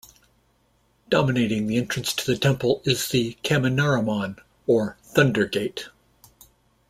[1.09, 5.89] Dominating the entrance to the temple is the Kaminarimon or "Thunder Gate".